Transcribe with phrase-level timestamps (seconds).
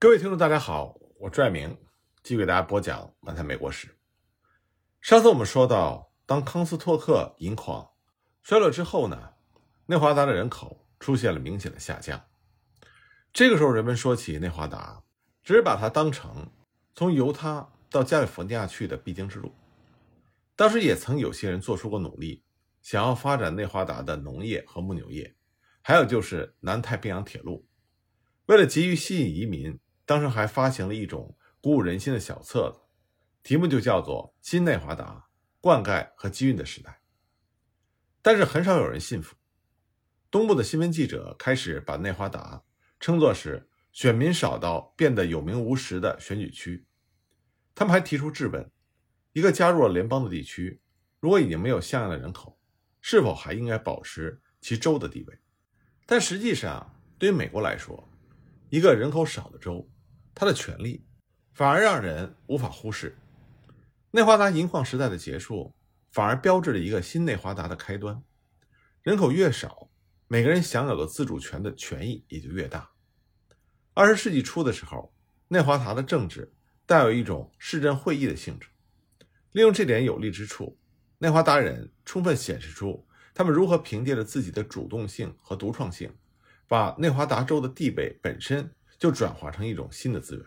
[0.00, 1.76] 各位听众，大家好，我朱爱明
[2.22, 3.88] 继续给大家播讲《漫谈美国史》。
[5.00, 7.90] 上次我们说到，当康斯托克银矿
[8.40, 9.30] 衰落之后呢，
[9.86, 12.24] 内华达的人口出现了明显的下降。
[13.32, 15.02] 这个时候，人们说起内华达，
[15.42, 16.48] 只是把它当成
[16.94, 19.52] 从犹他到加利福尼亚去的必经之路。
[20.54, 22.44] 当时也曾有些人做出过努力，
[22.82, 25.34] 想要发展内华达的农业和牧牛业，
[25.82, 27.66] 还有就是南太平洋铁路。
[28.46, 29.76] 为了急于吸引移民，
[30.08, 32.80] 当时还发行了一种鼓舞人心的小册子，
[33.42, 35.28] 题目就叫做《新内华达：
[35.60, 36.90] 灌溉和机运的时代》。
[38.22, 39.36] 但是很少有人信服。
[40.30, 42.62] 东部的新闻记者开始把内华达
[42.98, 46.86] 称作是选民少到变得有名无实的选举区。
[47.74, 48.70] 他们还提出质问：
[49.34, 50.80] 一个加入了联邦的地区，
[51.20, 52.58] 如果已经没有像样的人口，
[53.02, 55.38] 是否还应该保持其州的地位？
[56.06, 58.08] 但实际上，对于美国来说，
[58.70, 59.86] 一个人口少的州，
[60.40, 61.04] 它的权利
[61.52, 63.18] 反而让人无法忽视。
[64.12, 65.74] 内华达银矿时代的结束，
[66.12, 68.22] 反而标志着一个新内华达的开端。
[69.02, 69.90] 人口越少，
[70.28, 72.88] 每个人享有的自主权的权益也就越大。
[73.94, 75.12] 二十世纪初的时候，
[75.48, 76.54] 内华达的政治
[76.86, 78.68] 带有一种市镇会议的性质。
[79.50, 80.78] 利用这点有利之处，
[81.18, 86.14] 内华达人充分显示出他们如何凭借着自己的主动性和独创性。
[86.68, 90.44] 把内华达州的地位本身就转化成一种新的资源。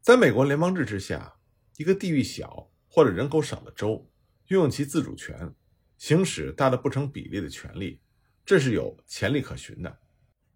[0.00, 1.36] 在美国联邦制之下，
[1.76, 4.10] 一个地域小或者人口少的州
[4.48, 5.54] 运用其自主权，
[5.96, 8.00] 行使大的不成比例的权利，
[8.44, 9.98] 这是有潜力可循的。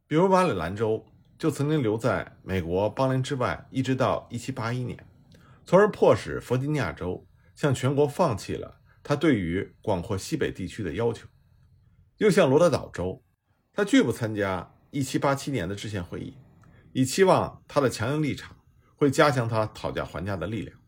[0.07, 1.07] 比如马里兰州
[1.39, 5.07] 就曾经留在美国邦联之外，一直到1781年，
[5.65, 11.29] 从而迫使弗吉尼亚州向全国放弃了他对于广阔西北地区的要求，
[12.17, 13.23] 又像罗德岛州。
[13.73, 16.37] 他拒不参加1787年的制宪会议，
[16.93, 18.57] 以期望他的强硬立场
[18.95, 20.79] 会加强他讨价还价的力量。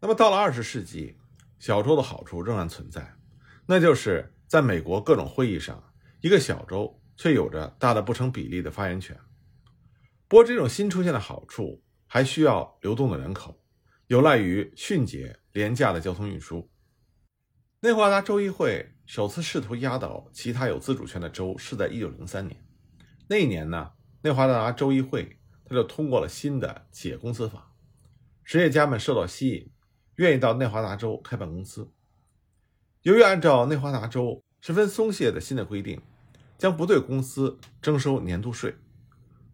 [0.00, 1.16] 那么到了20世纪，
[1.58, 3.16] 小州的好处仍然存在，
[3.66, 5.82] 那就是在美国各种会议上，
[6.20, 9.18] 一个小州却有着大的不成比例的发言权。
[10.28, 13.58] 不过，这种新出现的好处还需要流动的人口，
[14.06, 16.70] 有赖于迅捷廉价的交通运输。
[17.80, 18.94] 内华达州议会。
[19.06, 22.64] 首次试图压倒其他有自主权的州是在1903年。
[23.32, 23.92] 那一年呢，
[24.22, 27.70] 内华达州议会他就通过了新的企业公司法，
[28.42, 29.70] 实业家们受到吸引，
[30.16, 31.92] 愿意到内华达州开办公司。
[33.02, 36.02] 由于按照内华达州十分松懈的新的规定，
[36.58, 38.74] 将不对公司征收年度税，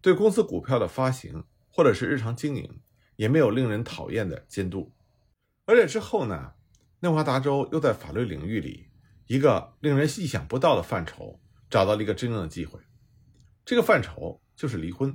[0.01, 2.81] 对公司股票的发行或者是日常经营
[3.15, 4.91] 也没有令人讨厌的监督。
[5.65, 6.53] 而且之后呢，
[7.01, 8.89] 内华达州又在法律领域里。
[9.27, 11.39] 一个令人意想不到的范畴
[11.69, 12.79] 找到了一个真正的机会，
[13.67, 15.13] 这个范畴就是离婚。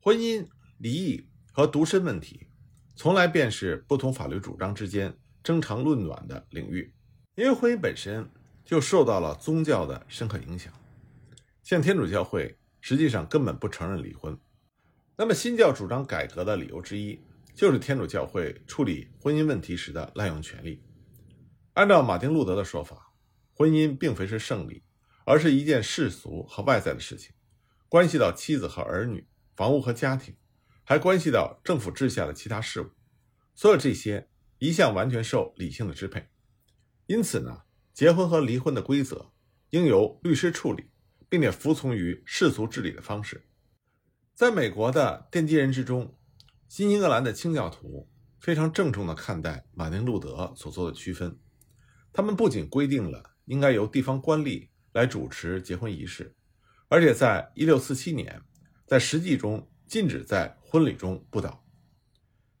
[0.00, 2.48] 婚姻、离异和独身问题，
[2.96, 6.94] 从来便是不同法律主张之间争长论短的领域，
[7.34, 8.26] 因为婚姻本身
[8.64, 10.72] 就受到了宗教的深刻影响。
[11.62, 14.34] 像天主教会实际上根本不承认离婚，
[15.14, 17.20] 那么新教主张改革的理由之一，
[17.54, 20.82] 就是天主教会处理婚姻问题时的滥用权力。
[21.74, 23.12] 按照马丁·路德的说法，
[23.52, 24.82] 婚姻并非是胜利，
[25.24, 27.34] 而是一件世俗和外在的事情，
[27.88, 29.26] 关系到妻子和儿女、
[29.56, 30.36] 房屋和家庭，
[30.84, 32.90] 还关系到政府治下的其他事务。
[33.54, 36.28] 所有这些一向完全受理性的支配。
[37.06, 37.62] 因此呢，
[37.92, 39.32] 结婚和离婚的规则
[39.70, 40.90] 应由律师处理，
[41.28, 43.46] 并且服从于世俗治理的方式。
[44.34, 46.16] 在美国的奠基人之中，
[46.68, 48.08] 新英格兰的清教徒
[48.40, 51.38] 非常郑重地看待马丁·路德所做的区分。
[52.12, 56.34] 他们不仅规定了应该由地方官吏来主持结婚仪式，
[56.88, 58.40] 而且在1647年，
[58.86, 61.62] 在实际中禁止在婚礼中布道。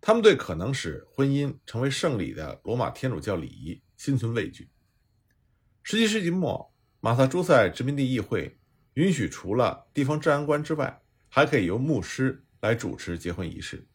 [0.00, 4.68] 他们对可能使婚姻成为圣礼的罗马天主教礼仪心存畏惧。
[5.84, 8.58] 17世纪末，马萨诸塞殖民地议会
[8.92, 13.88] 允许除了地方治安官之外，还可以由牧师来主持结婚仪式。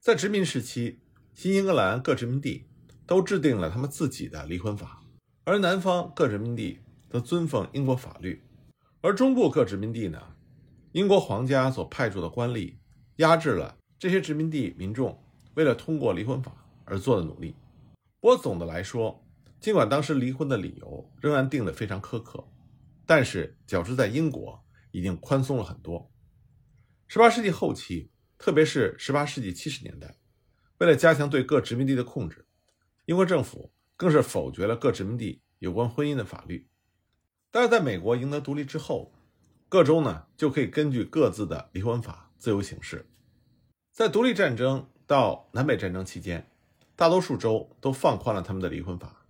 [0.00, 1.00] 在殖民时期，
[1.32, 2.66] 新英格兰各殖民地。
[3.06, 5.04] 都制定了他们自己的离婚法，
[5.44, 8.42] 而南方各殖民地则遵奉英国法律，
[9.00, 10.20] 而中部各殖民地呢，
[10.92, 12.76] 英国皇家所派驻的官吏
[13.16, 15.22] 压制了这些殖民地民众
[15.54, 17.54] 为了通过离婚法而做的努力。
[18.20, 19.24] 不过总的来说，
[19.60, 22.46] 尽管当时离婚的理由仍然定得非常苛刻，
[23.06, 26.10] 但是较之在英国已经宽松了很多。
[27.08, 30.16] 18世纪后期，特别是18世纪70年代，
[30.78, 32.46] 为了加强对各殖民地的控制。
[33.04, 36.66] 英国政府更是否决了各殖民地有关婚姻的法律，
[37.54, 39.12] 但是在美国赢得独立之后，
[39.68, 43.06] 各州呢就可以根据各自的离婚法自由行事。
[43.92, 46.50] 在独立战争到南北战争期间，
[46.96, 49.24] 大多数州都放宽了他们的离婚法。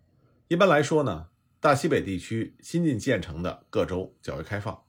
[0.49, 1.29] 一般来说呢，
[1.61, 4.83] 大西北地区新近建成的各州较为开放，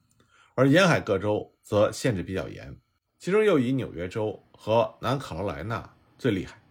[0.53, 2.79] 而沿海各州则限制比较严，
[3.19, 6.63] 其中又以纽约州和南卡罗来纳最厉害。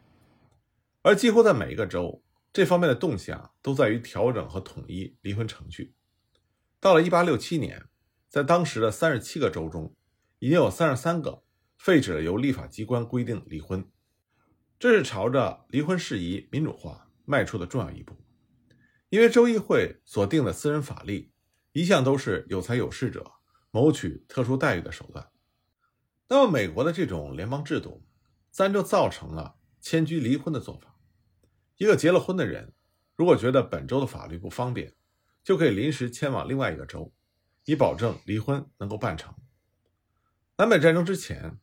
[1.02, 2.22] 而几乎在每一个州，
[2.54, 5.94] 这方面的动向都在于调整和统一离婚程序。
[6.84, 7.88] 到了1867年，
[8.28, 9.96] 在当时的37个州中，
[10.38, 11.42] 已经有33个。
[11.78, 13.90] 废止了由立法机关规定离婚，
[14.78, 18.14] 这是朝着离婚事宜民主化迈出的重要一步。
[19.08, 21.32] 因为州议会所定的私人法律
[21.72, 23.32] 一向都是有财有势者
[23.70, 25.26] 谋取特殊待遇的手段。
[26.28, 28.04] 那么，美国的这种联邦制度
[28.50, 30.94] 自然就造成了迁居离婚的做法。
[31.78, 32.74] 一个结了婚的人，
[33.16, 34.94] 如果觉得本州的法律不方便，
[35.44, 37.12] 就可以临时迁往另外一个州，
[37.66, 39.32] 以保证离婚能够办成。
[40.56, 41.60] 南北战争之前。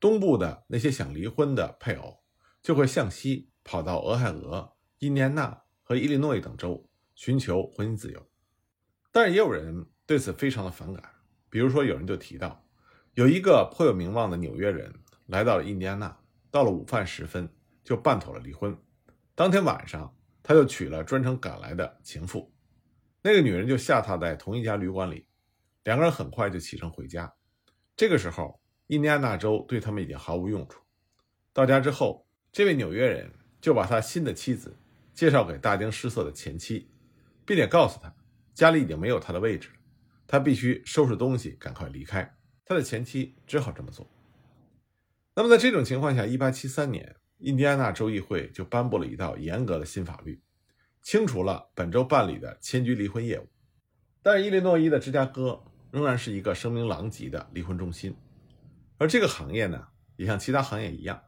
[0.00, 2.22] 东部的那些想离婚的配偶，
[2.62, 8.30] 就会向西跑到俄亥俄、印第安纳和伊利诺伊等州寻求婚姻自由。
[9.12, 11.04] 但是也有人对此非常的反感，
[11.50, 12.66] 比如说有人就提到，
[13.12, 14.90] 有一个颇有名望的纽约人
[15.26, 16.18] 来到了印第安纳，
[16.50, 17.54] 到了午饭时分
[17.84, 18.74] 就办妥了离婚。
[19.34, 22.50] 当天晚上，他就娶了专程赶来的情妇，
[23.22, 25.26] 那个女人就下榻在同一家旅馆里，
[25.84, 27.34] 两个人很快就启程回家。
[27.96, 28.60] 这个时候。
[28.90, 30.80] 印第安纳州对他们已经毫无用处。
[31.52, 34.76] 到家之后，这位纽约人就把他新的妻子
[35.14, 36.90] 介绍给大惊失色的前妻，
[37.46, 38.12] 并且告诉他
[38.52, 39.74] 家里已经没有他的位置了，
[40.26, 42.36] 他必须收拾东西赶快离开。
[42.64, 44.10] 他的前妻只好这么做。
[45.36, 50.42] 那么在这种情况下，1873年，印第安纳州议会就颁布了一道严格的新法律，
[51.02, 53.48] 清除了本州办理的迁居离婚业务。
[54.22, 58.14] 但是伊利诺伊的芝加哥仍然是一个声名狼藉的离婚中心。
[58.98, 61.22] 而这个行业呢，也像其他行业一样，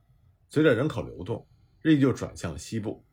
[0.51, 1.47] 随着人口流动，
[1.81, 3.05] 日益就转向了西部。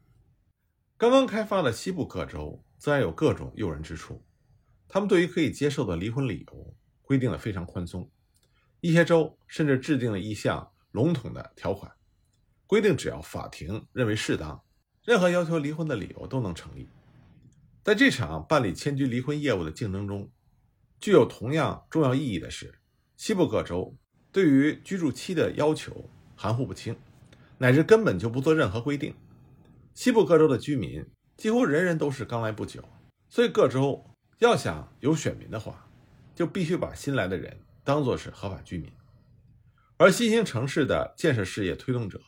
[0.98, 4.22] 刚刚开发的西部各州自然有各种诱人之处，
[4.88, 8.12] 他们对于可以接受的离婚理由规定的非常宽松，
[8.82, 11.90] 一些州甚至制定了一项笼统的条款，
[12.68, 14.62] 规定只要法庭认为适当，
[15.06, 16.88] 任何要求离婚的理由都能成立。
[17.84, 20.32] 在这场办理迁居离婚业务的竞争中，
[21.00, 22.80] 具有同样重要意义的是，
[23.16, 23.96] 西部各州。
[24.32, 26.96] 对于居住期的要求含糊不清，
[27.58, 29.16] 乃至根本就不做任何规定。
[29.96, 31.04] 西部各州的居民
[31.36, 32.88] 几乎人人都是刚来不久，
[33.28, 34.06] 所以各州
[34.38, 35.90] 要想有选民的话，
[36.36, 38.92] 就必须把新来的人当作是合法居民。
[39.98, 42.22] 而新兴城市的建设事业推动者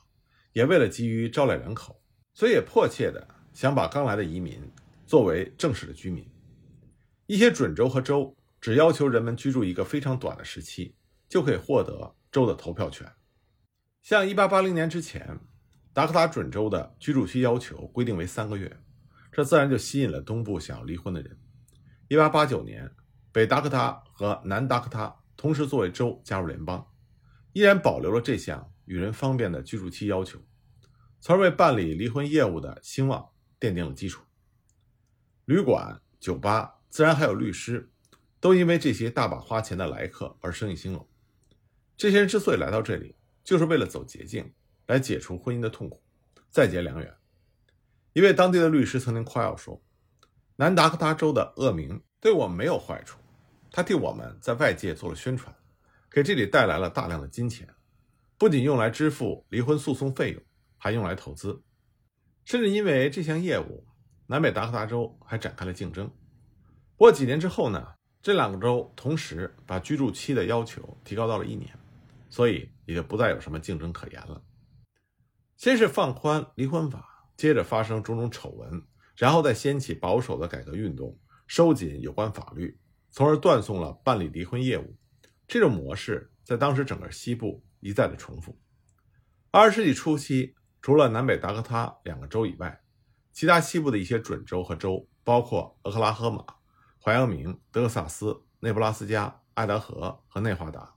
[0.54, 2.01] 也为了急于招揽人口，
[2.34, 4.62] 所以也迫切的想把刚来的移民
[5.06, 6.28] 作为正式的居民。
[7.28, 10.96] 一些准州和州只要求人们居住一个非常短的时期。
[11.32, 13.10] 就可以获得州的投票权。
[14.02, 15.40] 像1880年之前，
[15.94, 18.78] 达科他准州的居住期要求规定为三个月，
[19.32, 21.40] 这自然就吸引了东部想要离婚的人。
[22.10, 22.92] 1889年，
[23.32, 26.86] 北达科他和南达科他同时作为州加入联邦，
[27.54, 30.38] 依然保留了这项与人方便的居住期要求，
[31.22, 33.30] 从而为办理离婚业务的兴旺
[33.60, 34.24] 奠定了基础。
[35.46, 37.92] 旅馆、酒吧，自然还有律师，
[38.40, 41.08] 都因为这些大把花钱的来客而生意兴隆。
[41.96, 44.52] 这些人之所以来到这里，就是为了走捷径，
[44.88, 46.02] 来解除婚姻的痛苦，
[46.50, 47.16] 再结良缘。
[48.14, 49.80] 一位当地的律师曾经夸耀说
[50.58, 53.20] ：“南达科他州的恶名对我们没有坏处，
[53.72, 55.56] 他替我们在外界做了宣传，
[56.10, 57.70] 给这里带来了大量的金钱，
[58.40, 60.42] 不仅用来支付离婚诉讼费用，
[60.82, 61.62] 还用来投资。
[62.44, 63.86] 甚至因为这项业务，
[64.26, 66.08] 南北达科达州还展开了竞争。
[66.98, 71.70] 不过几年之后呢，这两个州同时把居住期的要求提高到了一年。”
[72.32, 74.42] 所以也就不再有什么竞争可言了。
[75.58, 78.82] 先是放宽离婚法，接着发生种种丑闻，
[79.18, 82.80] 然后再掀起保守的改革运动，收紧有关法律，
[83.12, 84.96] 从而断送了办理离婚业务。
[85.46, 88.58] 这种模式在当时整个西部一再的重复。
[89.52, 92.82] 二十世纪初期，除了南北达科他两个州以外，
[93.32, 96.44] 其他西部的一些准州和州，包括俄克拉荷马、
[97.00, 100.96] 怀俄明、德克萨斯、内布拉斯加、爱达荷和内华达。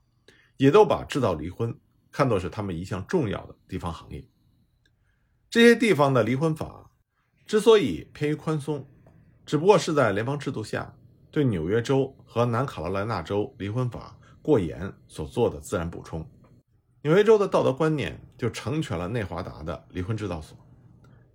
[0.57, 1.76] 也都把制造离婚
[2.12, 4.25] 看作是他们一项重要的地方行业。
[5.50, 6.93] 这些地方的离婚法
[7.45, 8.88] 之所以偏于宽松，
[9.45, 10.97] 只不过是在联邦制度下
[11.31, 16.25] 对纽约州和南卡罗来纳州离婚法过严所做的自然补充。
[17.04, 20.56] 纽约州的道德观念就成全了内华达的离婚制造所。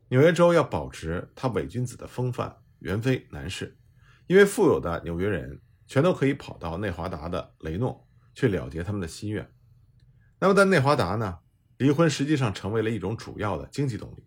[0.08, 3.78] 纽约州要保持他伪君子的风范，原非难事，
[4.26, 8.04] 因为富有的纽约人全都可以跑到内华达的雷诺。
[8.34, 9.48] 去了结他们的心愿。
[10.40, 11.40] 那么在内华达呢，
[11.78, 14.24] 离婚实际上成为了一种主要的经济动力。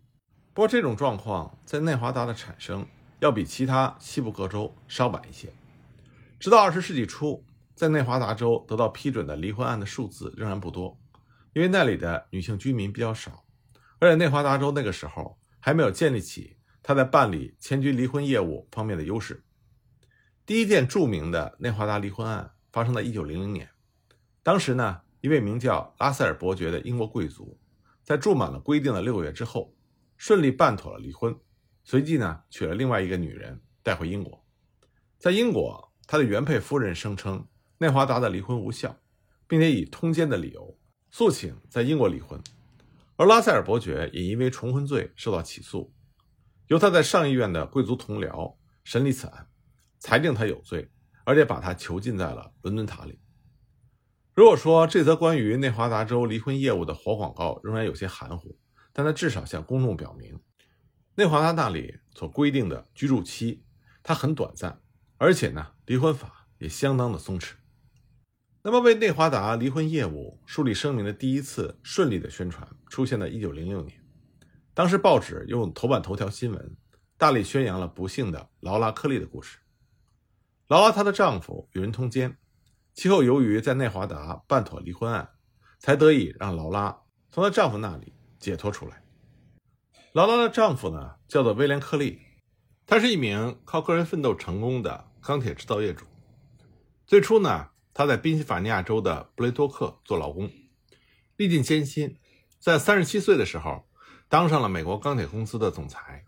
[0.53, 2.85] 不过这种状况在内华达的产生
[3.19, 5.51] 要比其他西部各州稍晚一些。
[6.39, 10.95] 直到二十世纪初，在内华达州得到批准的离婚案的数字仍然不多，
[11.53, 13.45] 因为那里的女性居民比较少，
[13.99, 19.43] 而且内华达州那个时候还没有建立起他在办理前居离婚业务方面的优势。
[20.45, 23.69] 第一件著名的内华达离婚案发生在一九零零年，
[24.41, 27.57] 当时呢，一位名叫拉塞尔伯爵的英国贵族，
[28.03, 29.73] 在住满了规定的六个月之后，
[30.17, 31.33] 顺利办妥了离婚，
[31.83, 34.43] 随即呢，娶了另外一个女人带回英国。
[35.17, 38.97] 在英国，他的原配夫人声称内华达的离婚无效，
[39.47, 40.77] 并且以通奸的理由
[41.15, 42.41] 诉请在英国离婚，
[43.17, 45.93] 而拉塞尔伯爵也因为重婚罪受到起诉，
[46.69, 49.47] 由他在上议院的贵族同僚审理此案。
[49.99, 50.89] 裁定他有罪，
[51.23, 53.19] 而且把他囚禁在了伦敦塔里。
[54.33, 58.57] 如果说这则关于内华达州离婚业务的活广告仍然有些含糊，
[58.91, 60.39] 但它至少向公众表明，
[61.13, 63.63] 内华达那里所规定的居住期
[64.01, 64.81] 它很短暂，
[65.17, 67.51] 而且呢，离婚法也相当的松弛。
[68.65, 74.01] 那么，为内华达离婚业务树立声明的第一次顺利的宣传，出现在一九零六年，
[74.73, 76.77] 当时报纸用头版头条新闻
[77.17, 79.57] 大力宣扬了不幸的劳拉·克利的故事。
[80.69, 82.37] 劳拉她的丈夫与人通奸，
[82.93, 85.31] 其后由于在内华达办妥离婚案，
[85.77, 87.01] 才得以让劳拉
[87.31, 89.03] 从她丈夫那里解脱出来。
[90.13, 92.21] 劳拉的丈夫呢，叫做威廉·克利，
[92.85, 96.05] 他是一名靠个人奋斗成功的钢铁制造业主。
[97.05, 100.51] 最初呢，他在宾夕法尼亚州的布雷多克做劳工，
[101.37, 102.17] 历尽艰辛，
[102.59, 103.87] 在三十七岁的时候
[104.27, 106.25] 当上了美国钢铁公司的总裁。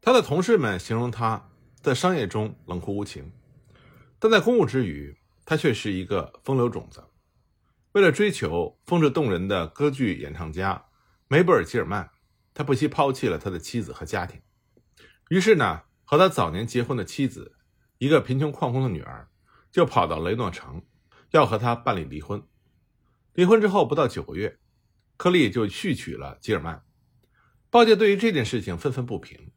[0.00, 3.32] 他的同事们形容他在商业中冷酷无情。
[4.18, 7.02] 但在公务之余，他却是一个风流种子。
[7.90, 10.86] 为了追求风致动人的歌剧演唱家
[11.26, 12.08] 梅布尔·吉尔曼，
[12.54, 14.40] 他不惜抛弃了他的妻子和家庭。
[15.28, 17.56] 于是呢，和他早年结婚的妻子，
[17.98, 19.28] 一个贫穷矿工的女儿，
[19.72, 20.82] 就跑到雷诺城，
[21.32, 22.42] 要和他办理离婚。
[23.34, 24.58] 离婚之后不到九个月，
[25.16, 26.84] 克利就续娶了吉尔曼。
[27.68, 29.50] 报界对于这件事情愤愤不平，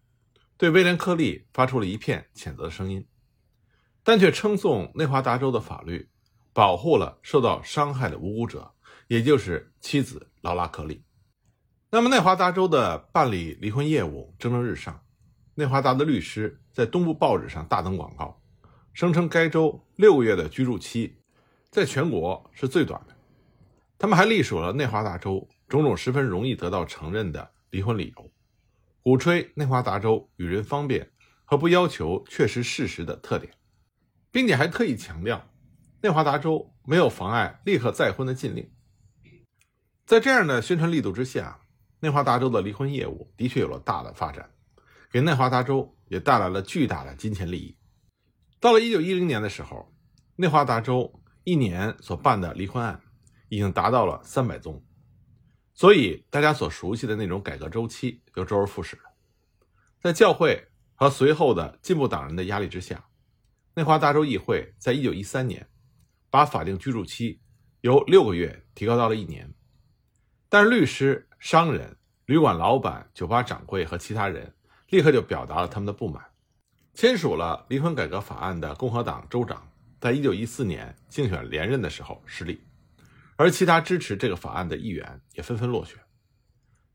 [0.57, 3.05] 对威廉·科利发出了一片谴责的声音。
[4.03, 6.09] 但却称颂内华达州的法律
[6.53, 8.71] 保护了受到伤害的无辜者，
[9.07, 11.03] 也就是妻子劳拉·克利。
[11.89, 15.01] 那么，内华达州的办理离婚业务蒸蒸日上。
[15.55, 18.41] 内华达的律师在东部报纸上大登广告，
[18.93, 21.17] 声称该州六个月的居住期
[21.75, 23.13] 在全国是最短的。
[23.97, 28.31] 他们还隶属了内华达州种种十分容易得到承认的离婚理由，
[29.03, 31.11] 鼓吹内华达州与人方便
[31.43, 33.51] 和不要求确实事实的特点。
[34.31, 35.49] 并且还特意强调，
[35.99, 38.71] 内华达州没有妨碍立刻再婚的禁令。
[40.05, 41.59] 在这样的宣传力度之下，
[41.99, 44.49] 内华达州的离婚业务的确有了大的发展，
[45.11, 47.75] 给内华达州也带来了巨大的金钱利益。
[48.61, 49.93] 到了1910年的时候，
[50.37, 52.99] 内华达州一年所办的离婚案
[53.47, 54.83] 已经达到了300宗，
[55.73, 59.03] 所以大家所熟悉的那种改革周期就周而复始了。
[60.01, 63.05] 在教会和随后的进步党人的压力之下。
[63.77, 65.67] 内华达州议会在一九一三年
[66.29, 67.41] 把法定居住期
[67.81, 69.53] 由六个月提高到了一年，
[70.47, 74.55] 但是律师、商人、旅馆老板、酒吧掌柜和其他人
[74.87, 76.23] 立刻就表达了他们的不满。
[76.93, 79.69] 签署了离婚改革法案的共和党州长
[80.05, 82.61] 在一九一四年竞选连任的时候失利，
[83.37, 85.97] 而其他支持这个法案的议员也纷纷落选。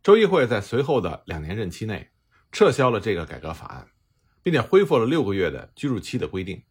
[0.01, 2.09] 州议会在随后的两年任期内
[2.53, 3.89] 撤销了这个改革法案，
[4.45, 6.63] 并且恢复了六个月的居住期的规定。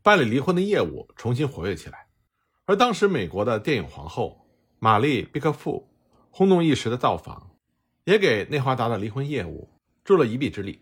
[0.00, 2.06] 办理离婚的业务重新活跃起来，
[2.64, 4.46] 而当时美国的电影皇后
[4.78, 5.90] 玛丽·贝克富
[6.30, 7.50] 轰动一时的到访，
[8.04, 9.68] 也给内华达的离婚业务
[10.04, 10.80] 助了一臂之力。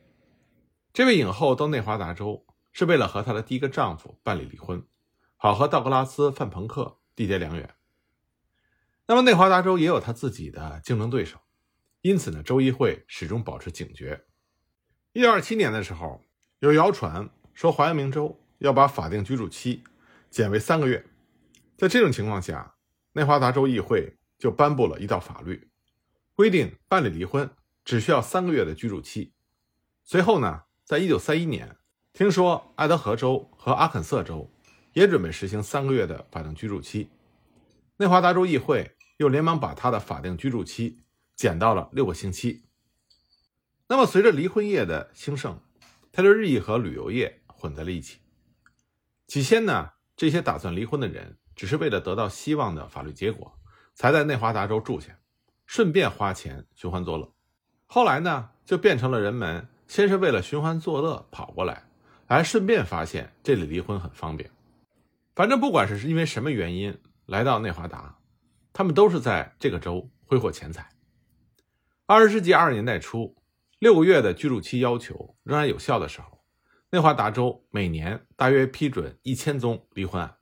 [0.93, 2.45] 这位影后到内华达州
[2.77, 4.87] 是为了和她的第一个丈夫办理离婚，
[5.39, 7.75] 好和道格拉斯·范朋克缔结良缘。
[9.07, 11.39] 那么内华达州也有他自己的竞争对手，
[12.03, 14.27] 因此呢，州议会始终保持警觉。
[15.15, 16.23] 一九二七年的时候，
[16.59, 18.39] 有谣传说华阳明州。
[18.59, 19.85] 要把法定居住期
[20.31, 21.05] 减为三个月，
[21.77, 22.77] 在这种情况下，
[23.13, 25.69] 内华达州议会就颁布了一道法律，
[26.35, 27.51] 规定办理离婚
[27.85, 29.35] 只需要三个月的居住期。
[30.05, 31.76] 随后呢，在一九三一年，
[32.17, 34.51] 听说爱德荷州和阿肯色州
[34.95, 37.11] 也准备实行三个月的法定居住期，
[37.99, 40.99] 内华达州议会又连忙把他的法定居住期
[41.35, 42.65] 减到了六个星期。
[43.87, 45.61] 那么，随着离婚业的兴盛，
[46.11, 48.17] 他就日益和旅游业混在了一起。
[49.27, 53.53] 起先呢，这些打算离婚的人只是为了得到希望的法律结果，
[53.95, 55.19] 才在内华达州住下，
[55.67, 57.31] 顺便花钱寻欢作乐。
[57.85, 61.85] 后来呢，就变成了人们先是为了寻欢作乐跑过来，
[62.27, 64.51] 还顺便发现这里离婚很方便。
[65.35, 68.19] 反正不管是因为什么原因来到内华达，
[68.73, 70.89] 他们都是在这个州挥霍钱财。
[72.07, 73.37] 二十世纪二十年代初，
[73.79, 76.45] 六个月的居住期要求仍然有效的时候，
[76.91, 80.37] 内华达州每年大约批准一千宗离婚案。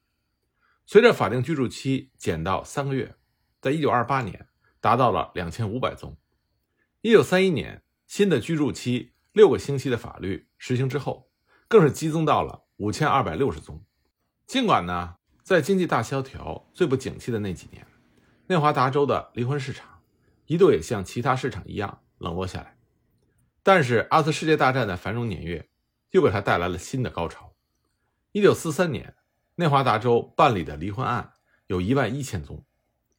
[0.86, 3.14] 随着法定居住期减到三个月，
[3.60, 4.46] 在一九二八年
[4.80, 6.16] 达到了两千五百宗。
[7.00, 11.30] 一九三一年，新的居住期六个星期的法律实行之后，
[11.68, 13.82] 更是激增到了五千二百六十宗。
[14.46, 17.86] 尽管呢，在经济大萧条最不景气的那几年，
[18.46, 20.02] 内华达州的离婚市场
[20.46, 22.76] 一度也像其他市场一样冷落下来，
[23.62, 25.68] 但是二次世界大战的繁荣年月
[26.10, 27.54] 又给他带来了新的高潮。
[28.32, 29.14] 一九四三年，
[29.54, 31.32] 内华达州办理的离婚案
[31.66, 32.64] 有一万一千宗，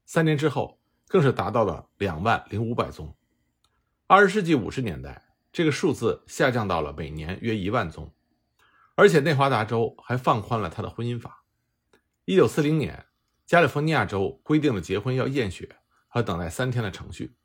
[0.05, 3.15] 三年之后更是达到了两万零五百宗。
[4.07, 8.13] 二十世纪五十年代，这个数字下降到了每年约一万宗，
[8.95, 11.43] 而且内华达州还放宽了他的婚姻法。
[12.25, 13.05] 一九四零年，
[13.45, 17.35] 加利福尼亚州规定了结婚要验血和等待三天的程序，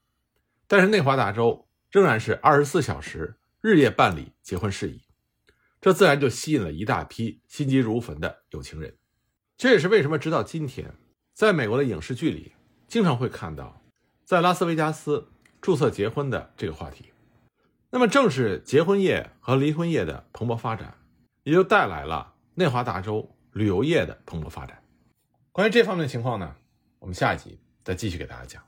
[0.66, 5.02] 但是内华达州仍然是二十四小时日夜办理结婚事宜，
[5.80, 8.96] 这自然就吸引了一大批心急如焚的有情人。
[9.56, 10.94] 这也是为什么直到今天，
[11.34, 12.52] 在美国的影视剧里，
[12.88, 13.82] 经常会看到
[14.24, 15.28] 在拉斯维加斯。
[15.62, 17.12] 注册结婚的这个话题，
[17.90, 20.96] 那么正是结婚业和离婚业的蓬勃发展，
[21.50, 24.80] 也就带来了内华达州旅游业的蓬勃发展。
[25.50, 26.54] 关于这方面的情况呢，
[27.00, 28.62] 我们下一集再继续给大家讲。